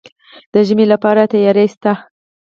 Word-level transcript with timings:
د 0.53 0.55
ژمي 0.67 0.85
لپاره 0.93 1.21
تیاری 1.31 1.65
شته؟ 1.73 1.93